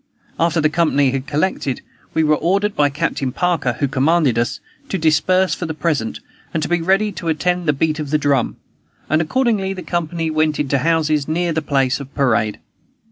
[0.39, 1.81] After the company had collected,
[2.15, 6.21] we were ordered by Captain Parker (who commanded us) to disperse for the present,
[6.55, 8.57] and to be ready to attend the beat of the drum;
[9.11, 12.57] and accordingly the company went into houses near the place of parade.